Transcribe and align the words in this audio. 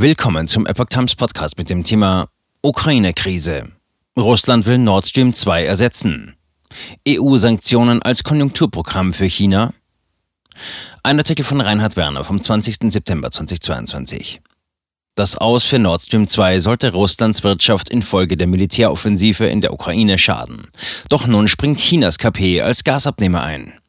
Willkommen 0.00 0.48
zum 0.48 0.64
Epoch 0.66 0.86
Times 0.86 1.14
Podcast 1.14 1.58
mit 1.58 1.68
dem 1.68 1.84
Thema 1.84 2.30
Ukraine-Krise. 2.62 3.68
Russland 4.16 4.64
will 4.64 4.78
Nord 4.78 5.04
Stream 5.04 5.34
2 5.34 5.66
ersetzen. 5.66 6.36
EU-Sanktionen 7.06 8.00
als 8.00 8.24
Konjunkturprogramm 8.24 9.12
für 9.12 9.26
China. 9.26 9.74
Ein 11.02 11.18
Artikel 11.18 11.44
von 11.44 11.60
Reinhard 11.60 11.96
Werner 11.96 12.24
vom 12.24 12.40
20. 12.40 12.90
September 12.90 13.30
2022. 13.30 14.40
Das 15.16 15.36
Aus 15.36 15.64
für 15.64 15.78
Nord 15.78 16.00
Stream 16.00 16.26
2 16.26 16.60
sollte 16.60 16.92
Russlands 16.92 17.44
Wirtschaft 17.44 17.90
infolge 17.90 18.38
der 18.38 18.46
Militäroffensive 18.46 19.44
in 19.48 19.60
der 19.60 19.74
Ukraine 19.74 20.16
schaden. 20.16 20.68
Doch 21.10 21.26
nun 21.26 21.46
springt 21.46 21.78
Chinas 21.78 22.16
KP 22.16 22.62
als 22.62 22.84
Gasabnehmer 22.84 23.42
ein. 23.42 23.79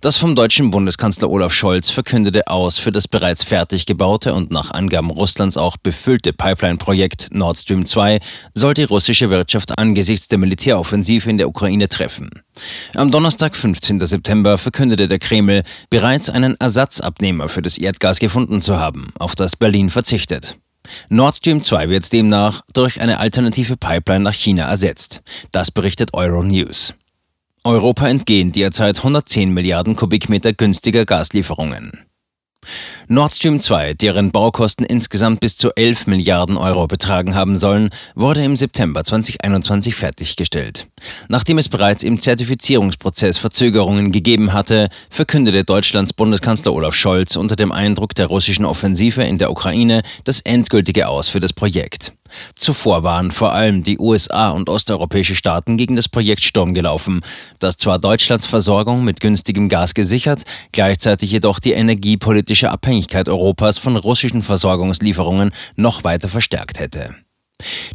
Das 0.00 0.18
vom 0.18 0.36
deutschen 0.36 0.70
Bundeskanzler 0.70 1.30
Olaf 1.30 1.52
Scholz 1.52 1.90
verkündete 1.90 2.48
Aus 2.48 2.78
für 2.78 2.92
das 2.92 3.08
bereits 3.08 3.42
fertig 3.42 3.86
gebaute 3.86 4.34
und 4.34 4.50
nach 4.50 4.70
Angaben 4.70 5.10
Russlands 5.10 5.56
auch 5.56 5.76
befüllte 5.76 6.32
Pipeline-Projekt 6.32 7.28
Nord 7.32 7.56
Stream 7.56 7.86
2 7.86 8.20
soll 8.54 8.74
die 8.74 8.84
russische 8.84 9.30
Wirtschaft 9.30 9.78
angesichts 9.78 10.28
der 10.28 10.38
Militäroffensive 10.38 11.30
in 11.30 11.38
der 11.38 11.48
Ukraine 11.48 11.88
treffen. 11.88 12.30
Am 12.94 13.10
Donnerstag, 13.10 13.56
15. 13.56 14.00
September, 14.00 14.58
verkündete 14.58 15.08
der 15.08 15.18
Kreml, 15.18 15.62
bereits 15.90 16.30
einen 16.30 16.56
Ersatzabnehmer 16.60 17.48
für 17.48 17.62
das 17.62 17.78
Erdgas 17.78 18.18
gefunden 18.18 18.60
zu 18.60 18.78
haben, 18.78 19.12
auf 19.18 19.34
das 19.34 19.56
Berlin 19.56 19.90
verzichtet. 19.90 20.58
Nord 21.08 21.36
Stream 21.36 21.62
2 21.62 21.88
wird 21.88 22.12
demnach 22.12 22.62
durch 22.72 23.00
eine 23.00 23.18
alternative 23.18 23.76
Pipeline 23.76 24.24
nach 24.24 24.34
China 24.34 24.68
ersetzt. 24.68 25.22
Das 25.50 25.70
berichtet 25.70 26.14
Euronews. 26.14 26.94
Europa 27.66 28.08
entgehen 28.08 28.52
derzeit 28.52 28.98
110 28.98 29.50
Milliarden 29.52 29.96
Kubikmeter 29.96 30.52
günstiger 30.52 31.04
Gaslieferungen. 31.04 32.06
Nord 33.08 33.32
Stream 33.32 33.60
2, 33.60 33.94
deren 33.94 34.30
Baukosten 34.30 34.84
insgesamt 34.84 35.40
bis 35.40 35.56
zu 35.56 35.70
11 35.74 36.06
Milliarden 36.06 36.56
Euro 36.56 36.86
betragen 36.86 37.34
haben 37.34 37.56
sollen, 37.56 37.90
wurde 38.14 38.42
im 38.42 38.56
September 38.56 39.04
2021 39.04 39.94
fertiggestellt. 39.94 40.86
Nachdem 41.28 41.58
es 41.58 41.68
bereits 41.68 42.02
im 42.02 42.20
Zertifizierungsprozess 42.20 43.38
Verzögerungen 43.38 44.12
gegeben 44.12 44.52
hatte, 44.52 44.88
verkündete 45.10 45.64
Deutschlands 45.64 46.12
Bundeskanzler 46.12 46.72
Olaf 46.72 46.94
Scholz 46.94 47.36
unter 47.36 47.56
dem 47.56 47.72
Eindruck 47.72 48.14
der 48.14 48.26
russischen 48.26 48.64
Offensive 48.64 49.22
in 49.22 49.38
der 49.38 49.50
Ukraine 49.50 50.02
das 50.24 50.40
endgültige 50.40 51.08
Aus 51.08 51.28
für 51.28 51.40
das 51.40 51.52
Projekt. 51.52 52.12
Zuvor 52.54 53.02
waren 53.02 53.30
vor 53.30 53.52
allem 53.52 53.82
die 53.82 53.98
USA 53.98 54.50
und 54.50 54.68
osteuropäische 54.68 55.34
Staaten 55.34 55.76
gegen 55.76 55.96
das 55.96 56.08
Projekt 56.08 56.42
Sturm 56.42 56.74
gelaufen, 56.74 57.20
das 57.58 57.76
zwar 57.76 57.98
Deutschlands 57.98 58.46
Versorgung 58.46 59.04
mit 59.04 59.20
günstigem 59.20 59.68
Gas 59.68 59.94
gesichert, 59.94 60.42
gleichzeitig 60.72 61.30
jedoch 61.30 61.58
die 61.58 61.72
energiepolitische 61.72 62.70
Abhängigkeit 62.70 63.28
Europas 63.28 63.78
von 63.78 63.96
russischen 63.96 64.42
Versorgungslieferungen 64.42 65.52
noch 65.76 66.04
weiter 66.04 66.28
verstärkt 66.28 66.80
hätte. 66.80 67.14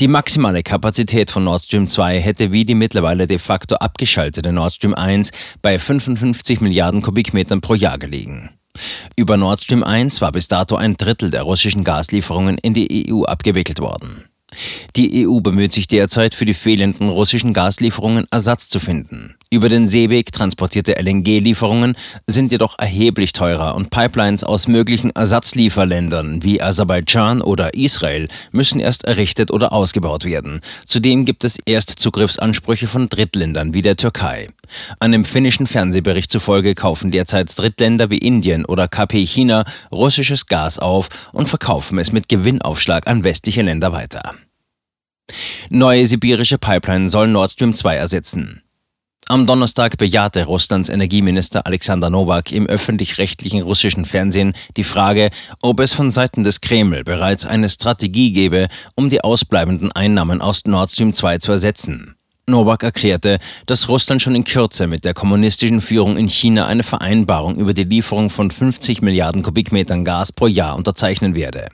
Die 0.00 0.08
maximale 0.08 0.62
Kapazität 0.62 1.30
von 1.30 1.44
Nord 1.44 1.62
Stream 1.62 1.88
2 1.88 2.20
hätte 2.20 2.52
wie 2.52 2.64
die 2.64 2.74
mittlerweile 2.74 3.26
de 3.26 3.38
facto 3.38 3.76
abgeschaltete 3.76 4.52
Nord 4.52 4.72
Stream 4.72 4.94
1 4.94 5.30
bei 5.62 5.78
55 5.78 6.60
Milliarden 6.60 7.00
Kubikmetern 7.00 7.60
pro 7.60 7.74
Jahr 7.74 7.98
gelegen. 7.98 8.50
Über 9.16 9.36
Nord 9.36 9.60
Stream 9.60 9.82
1 9.82 10.20
war 10.20 10.32
bis 10.32 10.48
dato 10.48 10.76
ein 10.76 10.96
Drittel 10.96 11.30
der 11.30 11.42
russischen 11.42 11.84
Gaslieferungen 11.84 12.58
in 12.58 12.74
die 12.74 13.10
EU 13.10 13.24
abgewickelt 13.24 13.80
worden. 13.80 14.24
Die 14.94 15.26
EU 15.26 15.40
bemüht 15.40 15.72
sich 15.72 15.86
derzeit 15.88 16.34
für 16.34 16.44
die 16.44 16.54
fehlenden 16.54 17.08
russischen 17.08 17.52
Gaslieferungen 17.52 18.26
Ersatz 18.30 18.68
zu 18.68 18.78
finden. 18.78 19.34
Über 19.50 19.68
den 19.68 19.88
Seeweg 19.88 20.32
transportierte 20.32 20.98
LNG-Lieferungen 20.98 21.96
sind 22.26 22.52
jedoch 22.52 22.78
erheblich 22.78 23.32
teurer 23.32 23.74
und 23.74 23.90
Pipelines 23.90 24.44
aus 24.44 24.66
möglichen 24.66 25.10
Ersatzlieferländern 25.10 26.42
wie 26.42 26.62
Aserbaidschan 26.62 27.42
oder 27.42 27.74
Israel 27.74 28.28
müssen 28.50 28.80
erst 28.80 29.04
errichtet 29.04 29.50
oder 29.50 29.72
ausgebaut 29.72 30.24
werden. 30.24 30.60
Zudem 30.84 31.24
gibt 31.24 31.44
es 31.44 31.58
Erstzugriffsansprüche 31.64 32.86
von 32.86 33.08
Drittländern 33.08 33.74
wie 33.74 33.82
der 33.82 33.96
Türkei. 33.96 34.48
Einem 35.00 35.24
finnischen 35.24 35.66
Fernsehbericht 35.66 36.30
zufolge 36.30 36.74
kaufen 36.74 37.10
derzeit 37.10 37.56
Drittländer 37.58 38.10
wie 38.10 38.18
Indien 38.18 38.64
oder 38.64 38.88
KP 38.88 39.24
China 39.24 39.64
russisches 39.92 40.46
Gas 40.46 40.78
auf 40.78 41.08
und 41.32 41.48
verkaufen 41.48 41.98
es 41.98 42.12
mit 42.12 42.28
Gewinnaufschlag 42.28 43.06
an 43.06 43.24
westliche 43.24 43.62
Länder 43.62 43.92
weiter. 43.92 44.34
Neue 45.70 46.06
sibirische 46.06 46.58
Pipeline 46.58 47.08
soll 47.08 47.28
Nord 47.28 47.50
Stream 47.50 47.74
2 47.74 47.96
ersetzen. 47.96 48.62
Am 49.28 49.44
Donnerstag 49.44 49.96
bejahte 49.98 50.44
Russlands 50.44 50.88
Energieminister 50.88 51.66
Alexander 51.66 52.10
Nowak 52.10 52.52
im 52.52 52.68
öffentlich-rechtlichen 52.68 53.60
russischen 53.60 54.04
Fernsehen 54.04 54.52
die 54.76 54.84
Frage, 54.84 55.30
ob 55.60 55.80
es 55.80 55.92
von 55.92 56.12
Seiten 56.12 56.44
des 56.44 56.60
Kreml 56.60 57.02
bereits 57.02 57.44
eine 57.44 57.68
Strategie 57.68 58.30
gebe, 58.30 58.68
um 58.94 59.10
die 59.10 59.22
ausbleibenden 59.22 59.90
Einnahmen 59.90 60.40
aus 60.40 60.64
Nord 60.64 60.92
Stream 60.92 61.12
2 61.12 61.38
zu 61.38 61.50
ersetzen. 61.50 62.14
Nowak 62.48 62.84
erklärte, 62.84 63.40
dass 63.66 63.88
Russland 63.88 64.22
schon 64.22 64.36
in 64.36 64.44
Kürze 64.44 64.86
mit 64.86 65.04
der 65.04 65.14
kommunistischen 65.14 65.80
Führung 65.80 66.16
in 66.16 66.28
China 66.28 66.66
eine 66.66 66.84
Vereinbarung 66.84 67.56
über 67.56 67.74
die 67.74 67.82
Lieferung 67.82 68.30
von 68.30 68.52
50 68.52 69.02
Milliarden 69.02 69.42
Kubikmetern 69.42 70.04
Gas 70.04 70.30
pro 70.30 70.46
Jahr 70.46 70.76
unterzeichnen 70.76 71.34
werde. 71.34 71.66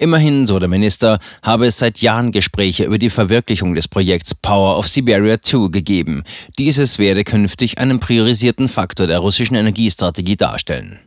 Immerhin, 0.00 0.48
so 0.48 0.58
der 0.58 0.68
Minister, 0.68 1.20
habe 1.40 1.66
es 1.66 1.78
seit 1.78 1.98
Jahren 1.98 2.32
Gespräche 2.32 2.82
über 2.82 2.98
die 2.98 3.10
Verwirklichung 3.10 3.76
des 3.76 3.86
Projekts 3.86 4.34
Power 4.34 4.76
of 4.76 4.88
Siberia 4.88 5.40
2 5.40 5.68
gegeben. 5.68 6.24
Dieses 6.58 6.98
werde 6.98 7.22
künftig 7.22 7.78
einen 7.78 8.00
priorisierten 8.00 8.66
Faktor 8.66 9.06
der 9.06 9.20
russischen 9.20 9.54
Energiestrategie 9.54 10.36
darstellen. 10.36 10.98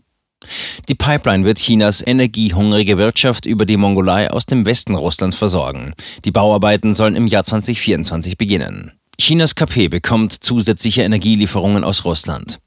Die 0.88 0.96
Pipeline 0.96 1.46
wird 1.46 1.58
Chinas 1.58 2.06
energiehungrige 2.06 2.98
Wirtschaft 2.98 3.46
über 3.46 3.66
die 3.66 3.78
Mongolei 3.78 4.30
aus 4.30 4.46
dem 4.46 4.66
Westen 4.66 4.96
Russlands 4.96 5.36
versorgen. 5.36 5.94
Die 6.26 6.32
Bauarbeiten 6.32 6.94
sollen 6.94 7.16
im 7.16 7.28
Jahr 7.28 7.44
2024 7.44 8.38
beginnen. 8.38 8.92
Chinas 9.20 9.56
KP 9.56 9.88
bekommt 9.88 10.34
zusätzliche 10.34 11.04
Energielieferungen 11.04 11.84
aus 11.84 12.06
Russland. 12.06 12.60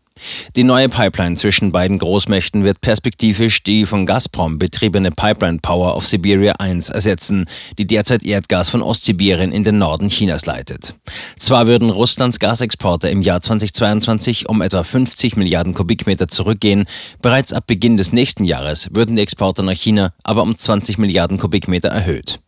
Die 0.57 0.65
neue 0.65 0.89
Pipeline 0.89 1.37
zwischen 1.37 1.73
beiden 1.73 1.99
Großmächten 1.99 2.65
wird 2.65 2.81
perspektivisch 2.81 3.63
die 3.63 3.87
von 3.87 4.07
Gazprom 4.07 4.59
betriebene 4.59 5.11
Pipeline 5.11 5.59
Power 5.61 5.97
of 5.97 6.07
Siberia 6.07 6.53
1 6.59 6.91
ersetzen, 6.91 7.45
die 7.79 7.87
derzeit 7.87 8.25
Erdgas 8.25 8.69
von 8.69 8.83
Ostsibirien 8.83 9.53
in 9.53 9.65
den 9.65 9.79
Norden 9.79 10.09
Chinas 10.09 10.47
leitet. 10.47 10.95
Zwar 11.39 11.67
würden 11.67 11.91
Russlands 11.91 12.39
Gasexporte 12.39 13.09
im 13.09 13.23
Jahr 13.23 13.41
2022 13.41 14.49
um 14.49 14.63
etwa 14.63 14.83
50 14.83 15.37
Milliarden 15.37 15.75
Kubikmeter 15.75 16.29
zurückgehen, 16.29 16.87
bereits 17.23 17.53
ab 17.53 17.65
Beginn 17.67 17.97
des 17.97 18.13
nächsten 18.13 18.45
Jahres 18.45 18.89
würden 18.93 19.17
die 19.17 19.23
Exporte 19.23 19.63
nach 19.63 19.73
China 19.73 20.13
aber 20.23 20.43
um 20.43 20.59
20 20.59 20.99
Milliarden 20.99 21.39
Kubikmeter 21.39 21.89
erhöht. 21.89 22.41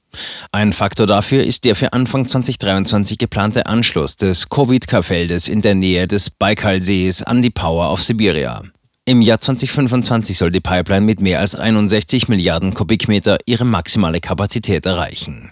Ein 0.53 0.72
Faktor 0.72 1.06
dafür 1.06 1.44
ist 1.44 1.65
der 1.65 1.75
für 1.75 1.93
Anfang 1.93 2.26
2023 2.26 3.19
geplante 3.19 3.66
Anschluss 3.66 4.16
des 4.16 4.48
Kowitka-Feldes 4.48 5.48
in 5.48 5.62
der 5.62 5.75
Nähe 5.75 6.09
des 6.09 6.31
Baikalsees 6.31 7.22
an 7.22 7.43
die 7.43 7.50
Power 7.50 7.93
of 7.93 8.03
Siberia. 8.03 8.62
Im 9.06 9.22
Jahr 9.22 9.41
2025 9.41 10.37
soll 10.37 10.50
die 10.50 10.60
Pipeline 10.60 11.06
mit 11.06 11.20
mehr 11.20 11.41
als 11.41 11.54
61 11.54 12.28
Milliarden 12.28 12.75
Kubikmeter 12.75 13.38
ihre 13.47 13.65
maximale 13.65 14.20
Kapazität 14.20 14.84
erreichen. 14.87 15.49